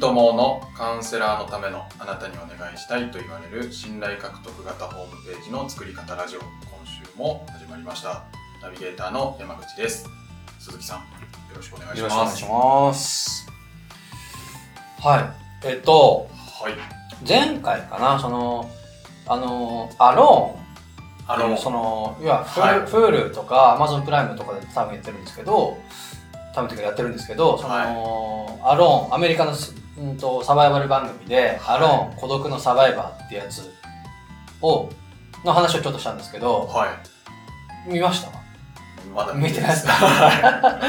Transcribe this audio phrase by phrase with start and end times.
[0.00, 6.48] 友のカウンセラーのためのあなたにお願いしたいと言われる信頼獲得型ホームページの作り方ラジオ今
[6.86, 8.22] 週も始まりました。
[8.62, 10.06] ナビゲーターの山口です。
[10.58, 11.04] 鈴木さんよ
[11.54, 12.36] ろしくお願いしよろしくお願ます。
[12.36, 13.46] いします。
[15.00, 15.20] は
[15.64, 15.66] い。
[15.66, 16.28] えっと、
[16.62, 16.72] はい。
[17.28, 18.70] 前回かな、その、
[19.26, 20.60] あの、アローン
[21.32, 22.80] あのその、いわゆはい。
[22.80, 25.76] るフールとか Amazon プライムとかで多分やってるんですけど、
[26.54, 27.74] 多分というかやってるんですけど、その、
[28.64, 33.70] アローン、アメリカのす、うん、とサバイバル番組で、はいアローン、孤独のサバイバーってやつ
[34.62, 34.88] を、
[35.44, 36.86] の話をちょっとしたんですけど、は
[37.86, 37.90] い。
[37.92, 38.30] 見ました？
[39.14, 39.70] まだ見てない。
[39.70, 39.86] です。
[39.86, 40.80] か は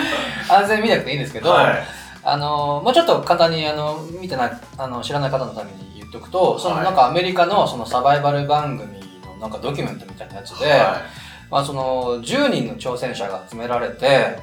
[0.49, 1.83] 安全に見なくていいんですけど、いはい。
[2.23, 6.85] あのもうちょっと簡単にあの見てないあの知らない方のために言っとくと、そのはい。
[6.85, 11.01] なんかアメリカのそのサバイバル番組のなんかドキュメントみたいなやつで、は
[11.49, 14.39] まあ、その10人の挑戦者が集められて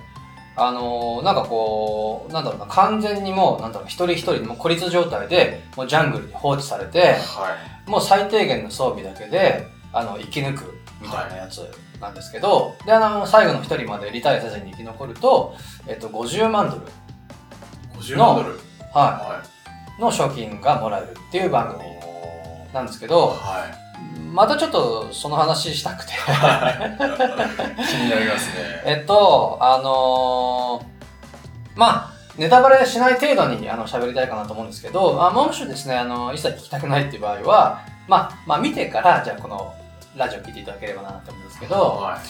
[0.58, 7.16] あのなんかこうなんだろうな完全にもうなんだろう一人一人もう孤立状態でもうジャングルに放置されていは
[7.86, 7.90] い。
[7.90, 11.60] もう最低限の装備だけであの生き抜くみたいなやつ
[12.00, 15.54] なんですけど、であの最後の一人までリタイアせずに生き残ると、
[15.86, 16.82] えっと、50万ドル
[18.00, 18.58] 50万ドル？
[18.92, 19.42] はは
[19.98, 20.00] い。
[20.00, 21.82] の賞金がもらえるっていう番組。
[22.04, 22.07] お
[22.72, 23.88] なんですけど、はい。
[24.32, 26.12] またちょっとその話したくて。
[26.12, 26.20] 気
[27.96, 28.82] になりますね。
[28.84, 39.74] えっと、あのーまあ、ネタバレしない程度にあの喋りたいかなと思うんですけど、あもしですね、あの、一切聞きたくないっていう場合は、まあ、まあ見てから、じゃあこの
[40.16, 42.20] ラジオ聞いていただければなと思うんですけど、は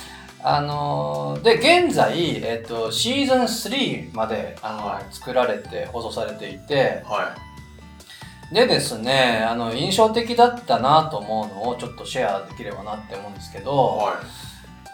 [0.42, 5.04] あのーで、現在、えっと、シーズン3まで、あの、はい。
[5.10, 7.10] 作られて、放送されていて、い。
[7.10, 7.34] は
[8.52, 14.20] でですね、あの、印象的だったなと思うのをちょっとシェアできればなって思うんですけいど、は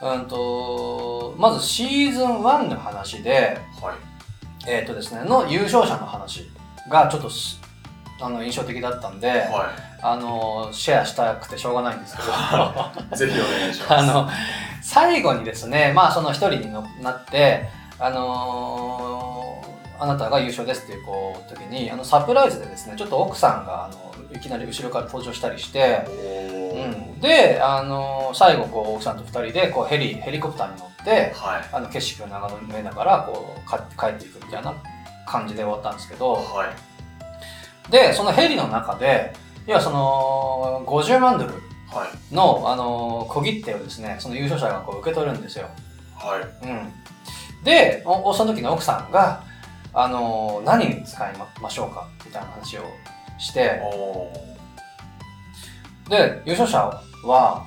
[0.03, 3.31] うんと、まずシーズン1の話で、
[3.81, 3.97] いはい。
[4.67, 6.51] えっ、とですね、の優勝者の話
[6.91, 7.61] がちょっとす
[8.20, 9.70] あの印象的だったんで、は
[10.03, 13.93] あの、シェアしたくてしょうがないんですけど、あ いぜひお願いします。
[14.07, 14.29] の、
[14.83, 31.69] 最後にですね、まあその一人にのなって、あのーあなたが優勝ですっていうこう時にあのサプライズでですねちょっと奥さんがあのいきなり後ろから登場したりして、おうーん、で、あのー最後こう奥さんと二人でこうヘリヘリコプターに乗ってはい。
[31.73, 34.75] あの景色を眺めながらこうか帰っていくみたいな
[35.25, 37.91] 感じで終わったんですけどはい。
[37.93, 39.33] でそのヘリの中で
[39.67, 42.35] 要はその50万ドルはい。
[42.35, 45.69] の、あのー小切手をですねその優勝者がこう受け取るんですよ。
[46.17, 46.67] はい。
[46.67, 46.93] うん、
[47.63, 49.44] でおその時の奥さんが、
[49.95, 52.09] あのー何に使いまましょうか？
[52.25, 52.83] みたいな話を
[53.39, 53.81] して。
[56.09, 56.79] で優勝者
[57.27, 57.65] は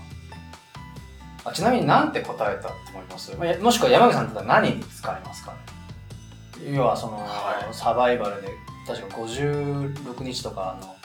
[1.43, 3.35] あちなみに何て答えたと思います？
[3.37, 5.57] まあもしくは山口さんだったら何に使いますかね？
[6.75, 7.73] 要はその、はい。
[7.73, 8.49] サバイバルで
[8.85, 10.95] 確か56日とかあの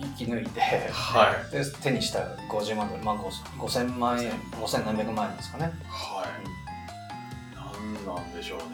[0.00, 1.52] 生き抜いて、はい。
[1.52, 4.30] で手にした50万ドル、まあ、5000万円
[4.60, 5.72] 5000何百万円ですかね、はい
[8.14, 8.64] なんでしょうね。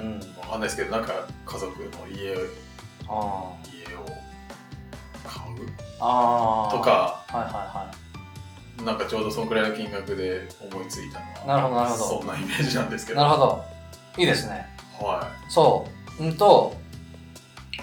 [0.00, 1.12] うん、わかんないですけどなんか
[1.46, 2.38] 家族の家を
[3.08, 3.54] あ
[3.88, 4.04] 家を
[5.24, 5.66] 買う？
[5.66, 6.76] ーあー。
[6.76, 7.24] とか。
[7.28, 8.84] はいはいはい。
[8.84, 12.04] なんかちょうどそのくらいの金額で思いついたのはなるほどなるほど。
[12.20, 13.20] そんなイメージなんですけど。
[13.20, 13.64] なるほど。
[14.16, 14.66] いいですね。
[15.00, 15.86] はそ
[16.20, 16.22] う。
[16.24, 16.74] うんと、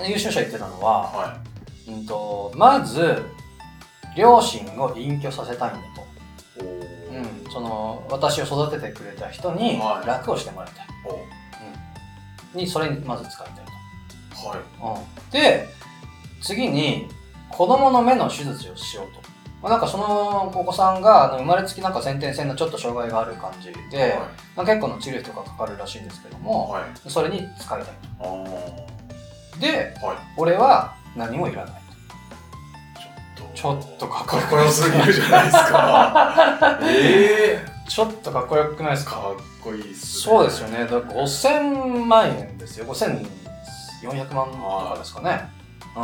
[0.06, 1.38] 優勝者言ってたのいは、は
[1.88, 3.24] うんと、まず、
[4.16, 6.05] 両親を隠居させたいんだと。
[7.56, 10.88] その、私を育ててくれた人にはい楽をしてもらいたい。
[11.06, 11.14] お
[12.54, 12.60] うん。
[12.60, 15.02] に、それにまず使いたいはいと。
[15.24, 15.32] うん。
[15.32, 15.70] で、
[16.42, 17.08] 次に、
[17.50, 19.22] 子供の目の手術をしようと。
[19.64, 28.46] まあなんかそのお子さんがあの生まれつきなんか先天性のちょっと障害がある感じで、はまあ、結構の治療費とかかかるらしいんですけどいも、はいそれに使いたいあー
[29.56, 29.60] と。
[29.60, 31.85] で、はい俺は何もいらない
[33.74, 36.80] ちょっとかっこよすぎるじゃないですか？
[36.84, 39.12] ええちょっとかっこよくないですか？
[39.16, 40.34] かっこいいっすね。
[40.34, 40.80] そうですよね。
[40.80, 42.86] だから5000万円ですよ。
[42.86, 45.50] 5400万とかですかね。
[45.96, 46.04] うん。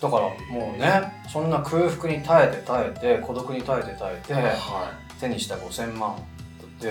[0.00, 6.16] だからもうねそんな空腹に耐えて耐えて孤独に耐えて耐えては手にした5000万っ
[6.80, 6.86] て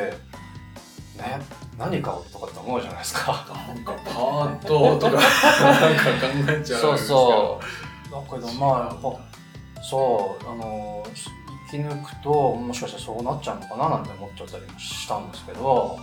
[1.18, 1.40] ね
[1.78, 3.46] 何買おうとかって思うじゃないですか。
[3.74, 5.12] いなんかパートとか
[5.64, 7.64] なんか考えちゃうそうそう。
[7.64, 7.87] だ
[8.24, 11.06] けどまあやっぱそうあの
[11.70, 15.98] 生き抜くともしかしたらそうなっちゃうのかななんて思っちゃったりもしたんですけど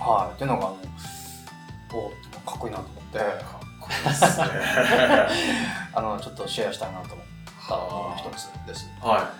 [0.00, 0.34] はい。
[0.34, 0.76] っていうのがあの
[1.92, 3.18] おかっこいいなと思って。
[3.18, 4.46] かっこいいっすね。
[5.94, 7.26] あのちょっとシェアしたいなと思っ
[7.68, 8.90] たものの一つです。
[9.00, 9.30] は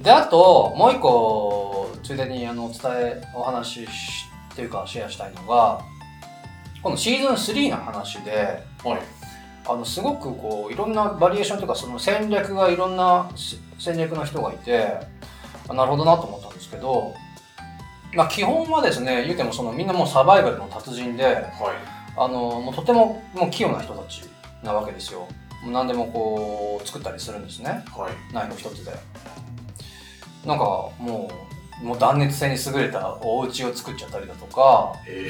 [0.00, 5.80] であともう一個ついでにあのお伝えお話しっていうかシェアしたいのが
[6.82, 9.00] このシーズン3の話でいはい
[9.68, 14.98] あのすごくこういろんなバリエーションとかその戦略がいろんなし戦略の人がいて
[15.68, 17.14] あなるほどなと思ったんですけど、
[18.14, 21.44] まあ、基本はですね言うてもそのみんなもうサバイバルの達人ではい。
[22.18, 24.22] あのもうとてももう器用な人たち
[24.62, 25.28] なわけですよ。
[25.70, 27.84] 何でもこう作ったりするんですね。
[27.94, 28.34] はい。
[28.34, 28.92] ナイフ一つで。
[30.46, 30.64] なんか
[30.98, 31.30] も
[31.82, 35.28] うもう断熱性に優れたお家を作っちゃったりだとか、え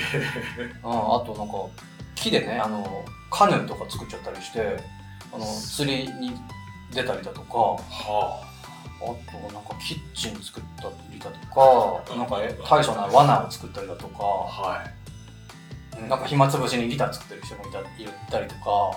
[0.85, 1.55] うん、あとなんか
[2.15, 3.05] 木でねあの
[3.37, 4.79] カヌーとか作っちゃったりして
[5.31, 6.33] あの釣りに
[6.93, 8.47] 出たりだとかー、はあ。
[8.99, 16.01] となんかキッチン作ったりだとかなんかえ大層な罠を作ったりだとあかはい。
[16.01, 17.85] うんなんか暇つぶしにギター作ってる人もいたい
[18.31, 18.97] たりとか、は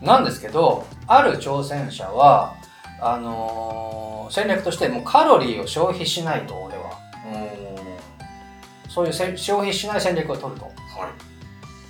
[0.00, 2.56] うん、なんですけどある挑戦者は
[3.00, 6.90] あのー戦略としてもうカロリーを消費しないと俺は。
[6.92, 10.66] あうんそういうせ消費しない戦略を取ると。
[10.66, 10.74] はい。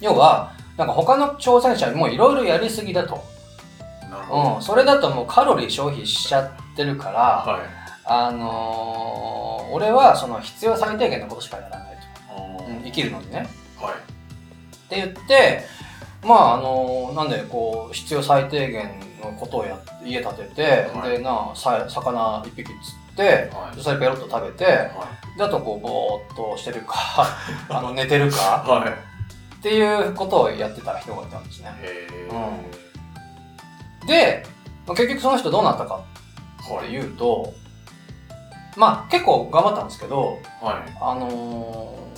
[0.00, 3.24] 要はなんか他の挑戦者もいろいろやりすぎだと、
[4.30, 7.20] うん、それだともうカロリー消費しちゃってるから、
[7.52, 7.62] はい。
[8.06, 11.98] あのー俺はその必要最低限のことしかやらない
[12.30, 13.46] と、うん、生きるのにね。
[13.76, 13.92] はい。
[13.92, 13.96] っ
[14.88, 15.64] て言って
[16.22, 20.62] まああのなんでこう必要最低限のことをや家建てて、
[20.94, 21.10] はい。
[21.10, 22.74] でなさ魚一匹釣
[23.12, 23.82] って、はい。
[23.82, 25.38] それペロッと食べてはい。
[25.38, 26.94] であとこうぼーっとしてるか
[27.68, 28.64] あの寝てるか。
[28.66, 29.07] はい
[29.58, 31.74] っていうことをやってた人がいたんですね。
[31.82, 32.06] へ
[34.04, 34.46] え、で
[34.86, 36.04] まあ結局その人どうなったか
[36.62, 37.52] ってはいいうと
[38.76, 40.96] まあ結構頑張ったんですけどはい。
[41.00, 42.08] あのー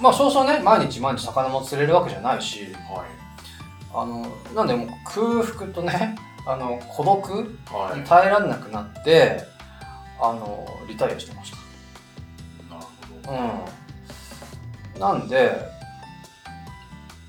[0.00, 3.06] まあそうそうね毎日毎日魚も釣れるわけじゃないしはい。
[3.94, 8.00] あのなんでもう空腹とねあの孤独はい。
[8.00, 9.42] に耐えられなくなって
[10.20, 11.52] あのリタイアしてまし
[12.68, 12.88] なるほ
[13.22, 13.38] たど。
[14.96, 15.00] うん。
[15.18, 15.71] なんで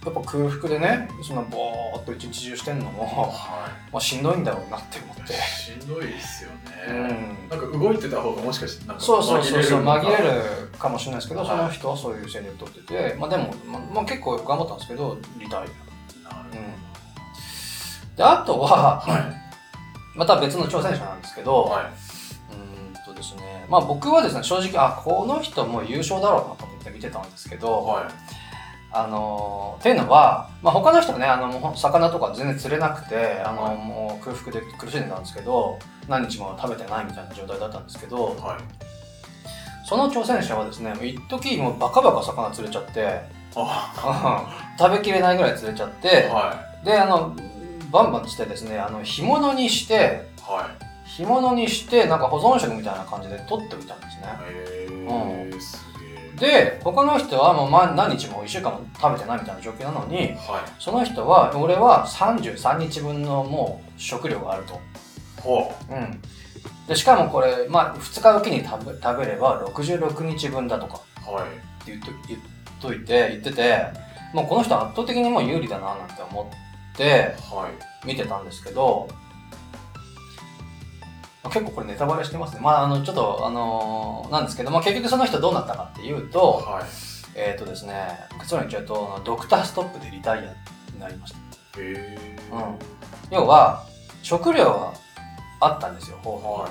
[0.05, 5.23] やっぱ空腹でねそんなぼーっと一日中してんのも、はまあ、しんどいんだろうなって思って。
[5.23, 6.57] いしんどいですよね、
[6.89, 7.49] うん。
[7.49, 15.67] なんか動いてた方がもしかしてなんかそうそうそうそう紛れるるかもしれないですけど、はいその人はそういう戦略取ってて、まあ、でも、まあまあ、結構頑張ったんですけどリタイ
[16.29, 16.33] ア。
[16.33, 16.49] なる
[18.17, 19.43] であとはほどはい。
[20.15, 21.89] また別の挑戦者なんですけど、は
[22.51, 28.42] うーんとですねまあ僕はですね正直あこの人もう優勝だろうなと思って見てたんですけいど、はい
[28.93, 33.77] あのーっていうのは、まあ、他の人はねあのもう魚とか全然釣れなくてあの、はい。
[33.77, 39.87] もう空腹で苦しんでたんですけど何日も食べてないみたいな状態だったんですけどはい。
[39.87, 43.21] その挑戦者はですね一時もうバカバカ魚釣れちゃって
[43.55, 44.75] あ。
[44.79, 46.55] 食べきれないぐらい釣れちゃって、は
[46.85, 47.35] であの
[47.91, 49.97] バンバンしてですねあの干物にしてい
[50.41, 50.83] はい。
[51.05, 54.27] 干物にしてなんか保存食みたいな感じで取っておいたんですね。
[54.49, 55.92] へえすげ
[56.39, 60.71] で他の人はもうま何日も1週間も食べてないみたいな状況なのにえはい。
[60.81, 64.79] その人は俺は33日分のもう食料があると、
[65.41, 65.93] ほう。
[65.95, 66.21] ん、
[66.87, 71.01] でしかもこれ、まあ、2日おきに食べ食べれば66日分だとか。
[71.29, 71.43] うはい。
[71.43, 72.39] って言っと言っ
[72.81, 73.85] といて言ってて
[74.33, 76.51] もうこの人圧倒的にもう有利だななんて思
[76.93, 77.69] っては
[78.03, 78.07] い。
[78.07, 79.23] 見てたんですけどまあ
[81.49, 82.61] 結構これネタバレしてますね。
[82.61, 86.83] まああのちょっとあのーなんですけど、まあ、結局その人どうなったかっていうとはい。
[87.35, 88.07] えっ、とですね
[88.39, 90.41] 結論言っちゃうとドクターストップでリタイア
[90.93, 91.39] になりました。
[91.39, 91.39] へ
[91.79, 92.79] えうん。
[93.31, 93.85] 要は
[94.21, 94.93] 食料は
[95.59, 96.69] あったんですよ方法は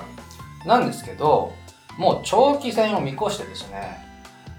[0.65, 1.53] なんですけど
[1.97, 3.97] もう長期戦を見越してですね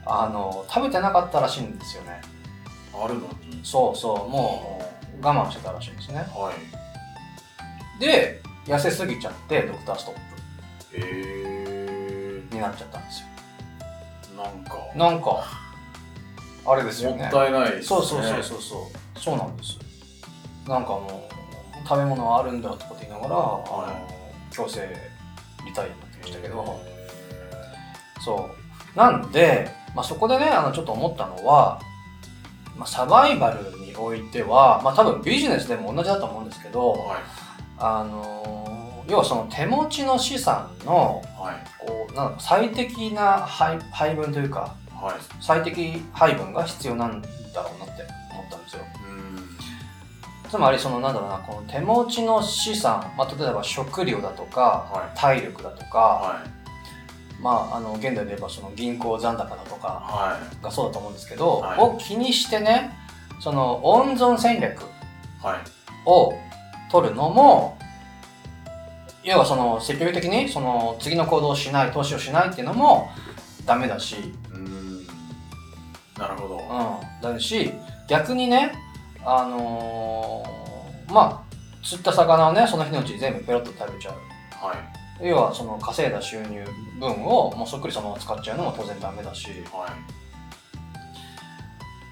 [0.06, 2.20] あの食べてなかったらしいんですよね。
[2.22, 2.34] い
[2.94, 3.60] あるのに。
[3.62, 4.28] そうそう。
[4.28, 4.82] も
[5.20, 6.18] う我慢してたらしいんですね。
[6.18, 8.00] はい。
[8.00, 10.18] で痩せすぎちゃってドクターストッへ
[10.96, 13.26] えプになっちゃったんですよ。
[14.36, 14.78] なんか。
[14.96, 15.44] なんか
[16.66, 17.24] あれですよね。
[17.24, 17.82] もったいないですね。
[17.84, 19.20] そうそうそうそうそう。
[19.20, 19.78] そうなんです
[20.66, 23.64] なんかもう食べ物はあるんだとかって言いながら、はい。
[23.68, 24.08] あの
[24.50, 24.88] 強制
[25.66, 28.50] リタイアになってましたけど、へそ
[28.94, 28.98] う。
[28.98, 31.80] なんで、まあ、そこでねあのちょっと思ったのは、
[32.76, 37.18] まあ、サバイバルにおいては、まあ、多分ビジネスでも同じだと思うんですけーど、はい
[37.78, 41.86] あの要はその手持ちの資産のはい。
[41.86, 45.14] こうなん最適な配配分というかはい。
[45.40, 47.28] 最適配分が必要なんだ
[47.62, 48.02] ろうなって
[48.32, 48.82] 思ったんですよ。
[49.08, 50.50] うん。
[50.50, 55.18] つまりそのなんだろうなこの手持ちの資産、まあ、例えば食料だとかはい。
[55.18, 57.42] 体力だとか、はい。
[57.42, 60.64] まあ、あの現代で言えばその銀行残高だとかはい。
[60.64, 61.80] がそうだと思うんですけど、はい。
[61.80, 62.96] を気にしてね
[63.40, 64.82] その温存戦略
[65.42, 65.58] はい。
[66.06, 66.32] を
[66.90, 67.78] 取るのも
[69.22, 73.08] 要はその積極的にその次の行動をしない投資をしないっていうのも
[73.64, 74.16] ダメだし、
[74.52, 75.06] うん。
[76.18, 76.58] なるほど。
[76.58, 77.72] うん、だし
[78.08, 78.72] 逆にね
[79.24, 84.14] あのーまあ釣った魚をねその日のうちに全部ペロッと食べちゃう。
[84.66, 84.74] は
[85.20, 85.28] い。
[85.28, 86.64] 要はその稼いだ収入
[86.98, 89.46] 分をもうそっくりそのまま使っちゃうのも当然ダメだし。
[89.72, 89.90] はい。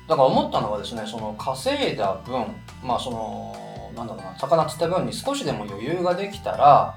[0.09, 2.47] だから思ったのはですねその稼いだ分
[2.83, 3.57] まあその
[3.95, 6.95] なんだろうな魚釣った分に少しでも余裕ができたら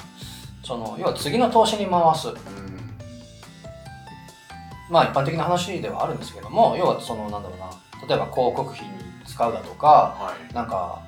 [0.63, 2.29] その要は次の投資に回す。
[2.29, 2.35] うん。
[4.89, 7.69] まあ一般的な話ではあるんですけども要はそのなんだろうな
[8.07, 8.93] 例えば広告費に
[9.25, 10.53] 使うだとかはい。
[10.53, 11.01] なんか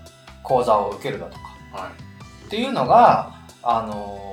[0.44, 1.42] 講座を受けるだとか。
[1.72, 2.46] はい。
[2.48, 4.28] っていうのがあのー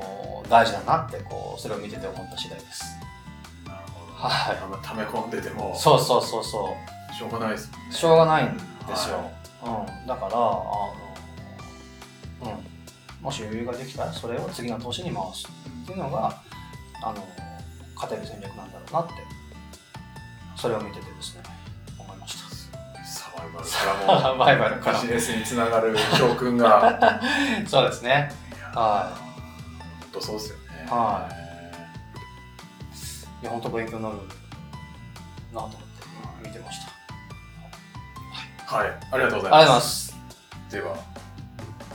[0.48, 2.84] 大事だなってこうそれを見てて思った次第です。
[3.66, 4.12] なるほど。
[4.12, 4.58] はい。
[4.62, 5.74] あんま溜め込んでても。
[5.76, 6.76] そうそうそうそ
[7.10, 7.14] う。
[7.14, 7.78] しょうがないですね。
[7.90, 8.62] しょうがないんで
[8.96, 9.16] すよ、
[9.62, 11.03] はうん、だからあの、うん、
[13.24, 15.48] もし余裕ができたらそれを次の投資に回す
[15.82, 16.42] っていうのが
[17.02, 17.26] あの
[17.94, 19.14] 勝てる戦略なんだろうなって
[20.56, 21.42] それを見ててですね
[21.98, 22.36] 思いまし
[23.06, 27.20] サバイバルからたもバイバルからビジネスにつながる教訓が。
[27.66, 28.30] そうですね。
[28.74, 29.16] は
[30.00, 30.64] 本当そうですよね。
[30.88, 31.44] はい。
[33.44, 34.22] や本当勉強になるな
[35.60, 36.78] と思って見てまし
[38.66, 38.76] た。
[38.76, 38.88] はい。
[39.12, 40.16] ありがとうございます。
[40.72, 41.04] ありがとうございます。
[41.04, 41.13] では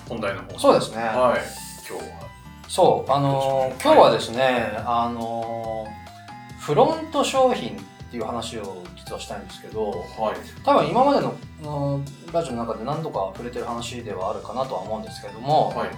[0.09, 0.59] 本題の方。
[0.59, 0.97] そうですね。
[0.97, 1.41] はい。
[1.87, 2.27] 今日は。
[2.67, 10.63] そう、あのー今日はですね、あのーフロント商品っていう話を実はしたいんですけど、はい。
[10.63, 15.89] 多分今までのうんラジオの中で何度か触れてる話ではあるかなとは思うんですけども、はい。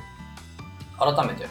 [1.15, 1.47] 改めて、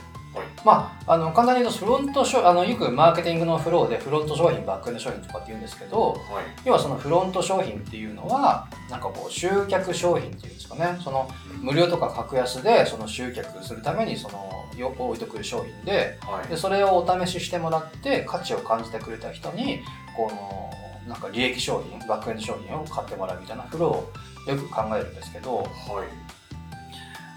[0.65, 6.21] まあ、あの簡単に言うとフロント商あのよくマーケティングのフローでフロント商品バックエンド商品とかって言うんですけどはい。
[6.65, 10.99] 要はそのフロント商品っていうのはなんかこう集客商品っていうんですかね。
[11.03, 11.29] その
[11.63, 16.49] 無料とか格安でその集客するためにそのよ置いとくる商品ではい。
[16.49, 19.81] でそれをお試ししてもらって価値を感じてくれた人に
[20.15, 20.71] この
[21.09, 25.67] なんか利益商品バックエンド商品を買ってもらうみたいなフローをよく考えるんですけどはい。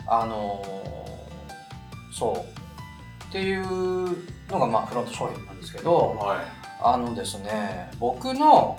[0.08, 1.14] あのー
[2.14, 2.63] そう
[3.34, 3.66] っていう
[4.48, 6.38] のがまあフロント商品なんですけどはい。
[6.84, 8.78] あのですね僕の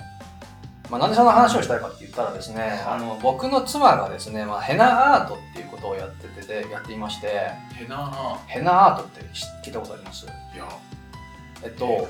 [0.88, 7.50] まあ、なんでそんな話をしたいかって言ったらですね、あの僕の妻がですね、まあ、ヘナアートっていうことをやっててでやっていまして。
[7.72, 9.22] ヘナーヘナアートって
[9.64, 10.26] 聞いたことあります？
[10.26, 10.68] いや。
[11.64, 12.06] えっと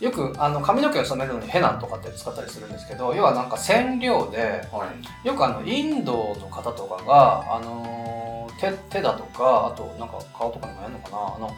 [0.00, 4.86] よくあの髪の毛を染めるのにヘナとかって使ったりするんですけど要はなんか染料では
[5.24, 5.26] い。
[5.26, 8.28] よくあのインドの方とかが、あのー
[8.60, 11.16] 手手だとかあとなんか顔とかにもやるのかな。
[11.16, 11.50] あの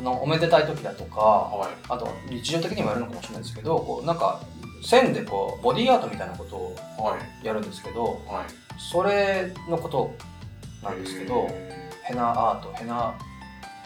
[0.00, 1.70] あのおめでたい時だとかはい。
[1.88, 4.40] あと日常的にもやるのかもしれないですけどこうなんか
[4.84, 7.46] 線でこうボディーアートみたいなことをはい。
[7.46, 8.80] やるんですけどはい。
[8.80, 10.12] それのこと
[10.82, 13.14] なんですけどへヘナアートヘナ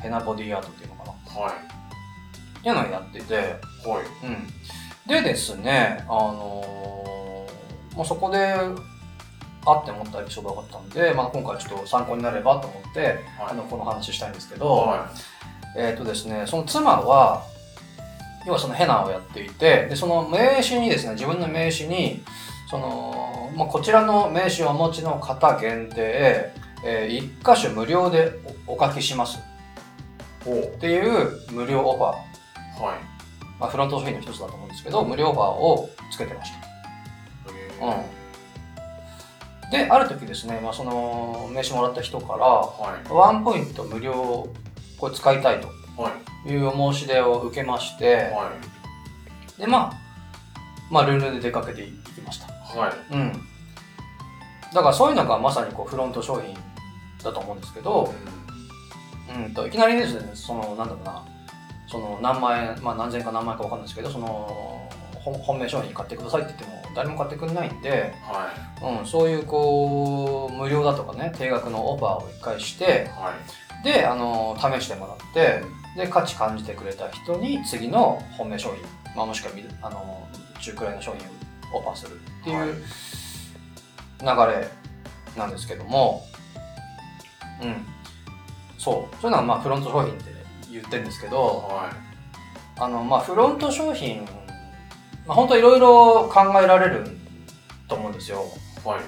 [0.01, 1.05] ヘナボディーアートっていうのか
[1.35, 1.41] な。
[1.43, 2.63] はい。
[2.63, 3.57] ていうのをやってて、
[3.89, 4.27] はい。
[4.27, 4.47] うん、
[5.07, 6.73] でですねあのー
[7.97, 8.55] もうそこで
[9.65, 13.19] あって思ったエピソードがあったんで、まあ、今回ちょっと参考になればと思ってはい。
[13.51, 15.11] あのこの話したいんですけど、は
[15.77, 17.45] えっ、とですねその妻は
[18.47, 22.25] 要はそのヘナをやっていてでその名刺にですね自分の名刺に
[22.69, 26.53] その、まあ、こちらの名刺をお持ちの方限定、
[26.85, 28.33] えー1箇所無料で
[28.67, 29.39] おお書きします
[30.45, 33.12] っていう無料オファー、はい
[33.59, 36.73] まあ、フロント商品の一つだと思うんですけど無料オファーをつけてました。
[37.85, 43.13] うん、である時ですね、まあ、その名刺もらった人からはい。
[43.13, 44.49] ワンポイント無料
[44.99, 45.69] これ使いたいと
[46.01, 46.13] は
[46.47, 46.51] い。
[46.51, 48.53] いうお申し出を受けましては
[49.59, 49.61] い。
[49.61, 49.93] で、まあ、
[50.91, 52.53] まあルールで出かけていきました。
[52.53, 53.15] はい。
[53.15, 53.33] うん。
[54.73, 56.55] だからそういうのがまさにこうフロント商品
[57.23, 58.13] だと思うんですけど、
[59.35, 61.25] うん、といきなりですねそのなんだろうな
[61.93, 64.89] その何万円、まあ、何千円か何万円か分かんないですけどその
[65.23, 69.01] 本本命商品買ってくださいって言っても誰も買ってくれないんで、はい。
[69.01, 73.35] うん、そういうこう無料だとかね定額のオファーを一回しては
[73.83, 73.85] い。
[73.85, 75.63] であの試してもらって
[75.97, 78.83] で価値感じてくれた人に次の本命商品、
[79.15, 80.27] まあ、もしくはみあの
[80.61, 81.29] 中くらいの商品
[81.73, 82.67] をオファーするっていう、は
[84.47, 84.49] い。
[84.49, 84.69] 流れ
[85.37, 86.25] なんですけども、
[87.63, 87.85] うん、
[88.79, 89.17] そう。
[89.21, 90.32] そういうのはまあフロント商品って
[90.73, 91.93] 言ってるんですけどは
[92.79, 94.25] あのまあフロント商品、
[95.27, 97.07] まあ、本当いろいろ考えられる
[97.89, 98.45] と思うんですよ。
[98.85, 99.01] いはい。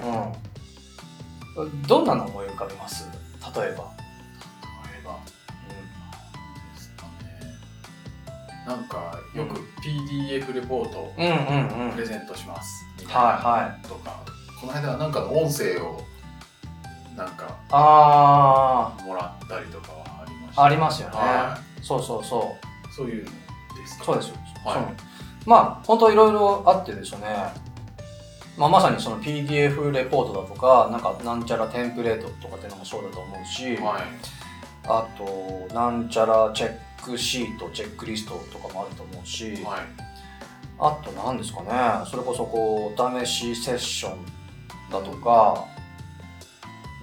[1.57, 3.09] うん、どんなの思い浮かべます？
[3.09, 5.19] 例えば、例えば。
[6.75, 7.09] ですかね。
[8.67, 11.87] なんかよく PDF レポートうん、うんうん。
[11.87, 12.85] うんプレゼントします。
[12.99, 13.81] みたいはいはい。
[13.81, 14.23] なとか。
[14.61, 16.01] この間なんかの音声を
[17.17, 19.91] なんかあもらったりとか。
[19.93, 19.94] は
[20.57, 22.57] ありますよね、はそうそうそ
[22.89, 23.31] いそういうの
[23.75, 24.03] ですか？
[24.03, 24.79] うそうですよ、はい。
[25.45, 27.27] まあ本当いろいろあってですね。
[28.57, 34.01] まあ、まさにその PDF レポートだとか、なんかなんちゃらテンプレートとかっていうのもそうだと思うし、はい。
[34.87, 39.81] あと、なんちゃらチェックシート、チェックリストとかもあると思うし、はい。
[40.79, 41.69] あと何ですかね、
[42.09, 44.25] それこそこう、お試しセッション
[44.89, 45.65] だとか、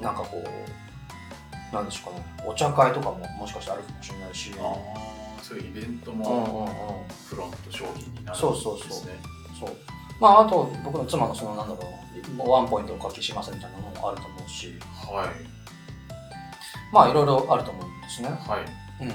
[0.01, 0.47] なんかこう、
[1.73, 4.52] なんですかね、お茶会とかももしかしてあるかもしれないし、
[5.43, 7.14] そういうイベントうんうんもうん。
[7.26, 9.12] フロント商品になるそうそうそうですね
[9.59, 9.76] そう。
[10.21, 11.81] まあ、あと、僕の妻のその、なんだろ
[12.45, 14.79] う、ワンポイントお書きしますみたいなのもあると思うし、
[15.11, 15.29] はい。
[16.93, 18.29] まあ、いろいろあると思うんですね。
[18.29, 19.05] はい。
[19.05, 19.12] うん。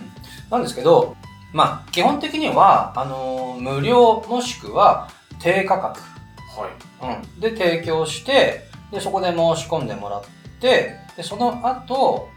[0.50, 1.16] なんですけど、
[1.54, 5.10] まあ、基本的には、あのー無料もしくは
[5.40, 6.68] 低価格、は
[7.12, 7.22] い。
[7.22, 10.24] うん、で提供して、で、そこで申し込んでもらっ
[10.60, 12.30] て、で、その後、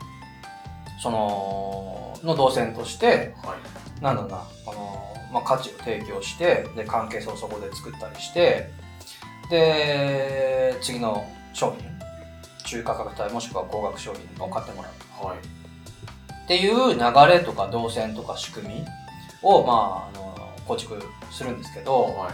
[1.02, 4.02] その、の動線として、はい。
[4.02, 8.70] なんだろうな、あのーまあ、価値を提供して、で、関係性をそこで作ったりして、
[9.48, 11.88] で、次の商品、
[12.64, 14.90] 中価格帯もしくは高額商品を買ってもら
[15.22, 15.26] う。
[15.26, 15.38] はい。
[15.38, 18.84] っていう流れとか動線とか仕組み
[19.42, 22.32] を、まあ、あの構築するんですけど、はい。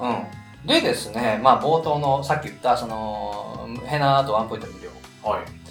[0.00, 0.66] うん。
[0.66, 4.90] でですね、まあ、冒頭のさっき言った、その、ヘナとワンポイント無料。
[5.22, 5.61] はい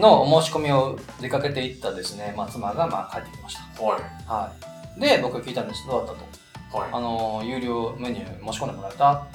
[0.00, 3.82] のお申し込みを出かけていったですね、まあ、妻が、まあ、帰ってきました。
[3.82, 4.52] はいは
[4.96, 5.00] い。
[5.00, 6.78] で、僕聞いたんですどうだったと。
[6.78, 9.26] はいあの、有料メニュー申し込んでもらえたっ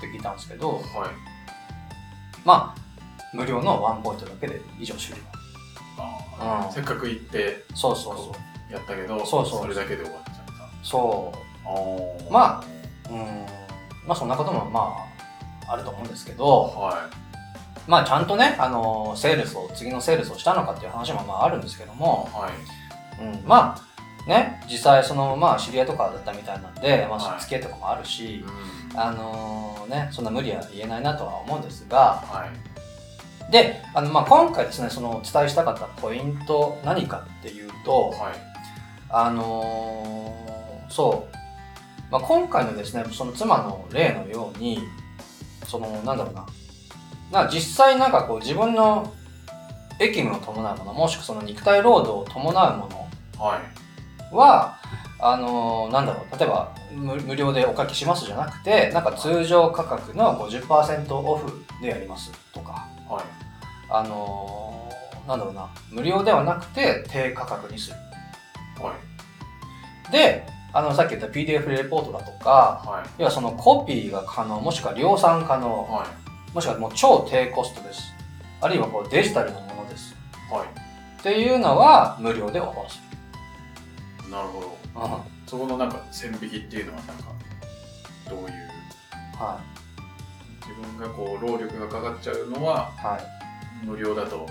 [0.00, 0.82] て聞いたんですけど、はい
[2.44, 2.80] まあ、
[3.34, 5.20] 無料のワンポイントだけで以上終了。
[6.66, 8.34] うんせっかく行ってそうそうそ
[8.70, 8.72] う。
[8.72, 11.32] やったけどそうそうれだけで終わっちゃったそ
[12.28, 12.32] う。
[12.32, 12.64] ま
[13.10, 13.16] うん
[14.06, 14.96] まあそんなこともま
[15.68, 17.08] ああると思うんですけどは
[17.90, 23.22] まあちゃんとねあのセールスを次のセールスをしたのかっていう話もまああるんですけどいも、はい。
[23.22, 27.40] うん、まあね実際そのまあ知り合いとかだったみたいなんで、まあ、はい。
[27.40, 28.44] 付き合いとかもあるし、
[28.92, 29.00] うん。
[29.00, 32.22] あのねそんな無理は言えないなとは思うんですが。
[32.26, 33.52] はい。
[33.52, 38.32] であの、まあ、今回ですねそのお伝えしたかったポイント何かっていうとはい。
[39.08, 40.50] あのー
[40.90, 41.36] そう、
[42.10, 44.80] まあ、今回のですね、その妻の例のように、
[45.66, 46.44] その、なんだろうな、
[47.30, 49.12] な実際なんかこう自分の
[49.98, 53.08] 役務を伴うもの、もしくはその肉体労働を伴うもの
[53.44, 54.34] はい。
[54.34, 54.76] は、
[55.18, 63.24] あのーなんだろう、例えば無無料でお書きしますじゃなくて、なんか通常価格の50%オフでやりますとか、はい。
[63.90, 67.96] あのーなんだろうな、無料ではなくて低価格にする。
[68.82, 68.94] は
[70.08, 70.12] い。
[70.12, 73.10] で、あの、さっき言った PDF レポートだとか、はい。
[73.18, 78.12] 要はそのコピーが可能、もしくは量産可能、はいもしくはもう超低コストです。
[78.60, 80.14] あるいはこうデジタルのものです。
[80.50, 80.66] はい
[81.20, 83.00] っていうのは無料でオファーす
[84.30, 84.72] なるほどる。
[84.96, 85.02] うん。
[85.02, 87.24] はそこのなんか線引きっていうのはなんか
[88.28, 88.48] どういう？
[90.60, 93.86] 自分がこう労力がかかっちゃうのはいはい。
[93.86, 94.46] 無料だと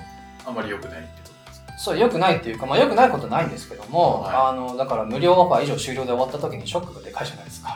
[0.45, 1.77] あまり良くないってことですか？
[1.77, 7.68] そう、良くないっていうか、まあ良くないことないんですけども、はいあの、だから無料オファー以上終了で終わった時にショックがでかいじゃないですか。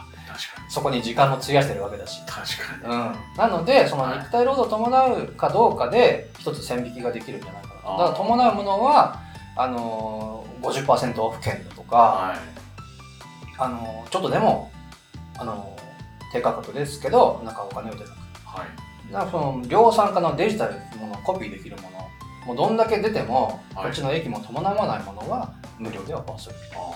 [0.73, 2.19] そこに時間も費やしてるわけだし。
[2.25, 2.95] 確かに。
[2.95, 9.19] うん、なのでその肉体労働を伴うかどうかで一つ線引きができるんじゃないかなだから伴うものは
[9.55, 12.39] あのー、50%オフ券だとか、はい。
[13.59, 14.71] あのーちょっとでも、
[15.38, 15.83] あのー
[16.31, 18.13] 低価格ですけどなんかお金をいただく。
[18.43, 19.13] はい。
[19.13, 22.09] なんかその量産化のデジタルのものコピーできるもの
[22.47, 23.83] もうどんだけ出ても、はい。
[23.86, 26.55] こっちの益も伴わないものは無料でオファーする。
[26.75, 26.91] あ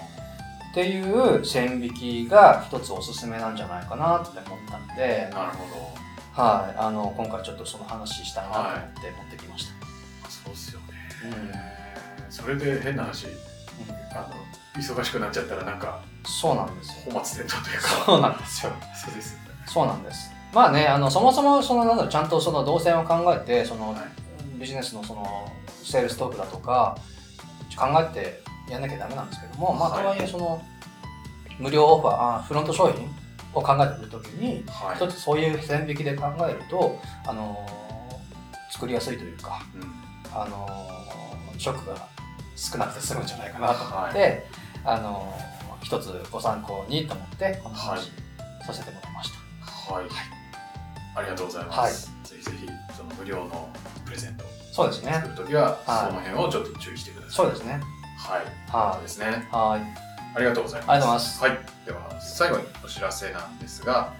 [0.77, 1.91] っていう線引
[2.27, 5.65] きが一つおすすめなんじゃないかなって思ったんでー、なるほ
[6.35, 6.39] ど。
[6.39, 8.77] はい、あの今回ちょっとその話したいなと思って
[9.09, 10.29] 持ってきました。
[10.29, 10.85] そうっすよね。
[11.23, 12.31] うん。
[12.31, 13.25] それで変な話。
[14.11, 17.11] あの忙しくなっちゃったらなんかそうなんですよ。
[17.11, 17.87] 本末転倒というか。
[18.05, 18.71] そうなんですよ。
[19.03, 19.45] そうですよね。
[19.65, 20.31] そうなんです。
[20.53, 24.59] まあね、あのそもそもそのなんだろうちゃんとその動線を考えてその、はい。
[24.59, 25.51] ビジネスのその
[25.83, 26.95] セールストークだとか
[27.75, 30.01] 考えてやんなきゃダメなんですけども、まあはい。
[30.03, 30.61] とはいえその
[31.59, 33.07] 無料オファーあフロント商品
[33.53, 34.95] を考えてるときにはい。
[34.97, 37.65] 一つそういう線引きで考えるとあの
[38.71, 39.91] 作りやすいというかうん。
[40.33, 41.95] あのーショックが
[42.55, 44.45] 少なくて済むんじゃないかなと思って、
[44.85, 47.99] あのー一つご参考にと思ってこのはい。
[47.99, 48.11] 話
[48.65, 49.93] させてもらいました。
[49.93, 50.05] はい、
[51.15, 53.69] ありがとうございます、ぜひぜひその無料の
[54.05, 55.13] プレゼントをそうですね。
[55.13, 55.29] 作。
[55.29, 56.07] るときは、はい。
[56.09, 57.31] その辺をちょっと注意してください。
[57.31, 57.79] そうですね。
[58.17, 58.45] はい。
[58.71, 59.25] はそうですね。
[59.25, 59.29] い。
[59.55, 60.07] はい。
[60.35, 60.91] ありがとうございます。
[60.91, 61.41] ありがとうございます。
[61.41, 64.13] はい、では最後にお知らせなんですが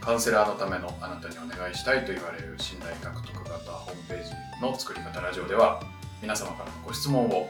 [0.00, 5.80] カウンセラーのためのあなたにお願いしたいと言われる信頼獲得型ホームページの作り方ラジオでは
[6.20, 7.48] 皆様からのご質問を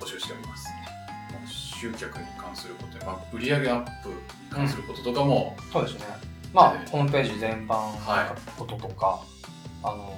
[0.00, 0.68] 募集しております。
[1.48, 4.14] 集客に関することや、まあ、売上アップに
[4.50, 6.06] 関することとかも、そうですね。
[6.52, 8.58] まあでホームページ全般はい。
[8.58, 9.20] こととか、
[9.82, 10.12] あの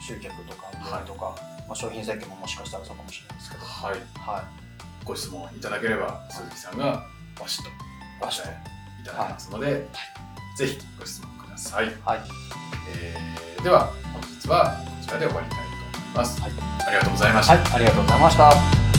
[0.00, 1.36] 集客とか売り上げとか、
[1.68, 3.64] まあ、商品設計ももしかしたらそうかもしれないですけど。
[3.64, 3.94] はい。
[4.18, 4.61] は
[5.04, 7.06] ご質問いただければ鈴木さんが
[7.38, 7.70] バシッと
[8.20, 9.86] お答えいただきますので、
[10.56, 11.90] ぜひご質問ください、い。
[12.04, 12.20] はい。
[12.96, 15.64] えーでは本日はこちらで終わりたいと
[15.98, 16.50] 思います、はい。
[16.86, 18.91] ありがとうございました、はいありがとうございました